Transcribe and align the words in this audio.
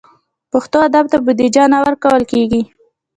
پښتو 0.51 0.77
ادب 0.87 1.05
ته 1.11 1.17
بودیجه 1.25 1.63
نه 1.73 1.77
ورکول 1.83 2.23
کېږي. 2.31 2.61